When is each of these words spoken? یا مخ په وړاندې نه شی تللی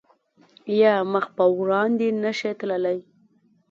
یا 0.81 0.93
مخ 1.11 1.25
په 1.37 1.45
وړاندې 1.59 2.07
نه 2.23 2.31
شی 2.39 2.51
تللی 2.59 2.97